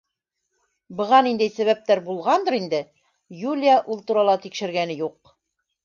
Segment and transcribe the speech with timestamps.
[1.01, 2.81] Быға ниндәй сәбәптәр булғандыр инде,
[3.45, 5.37] Юлия ул турала тикшергәне юҡ.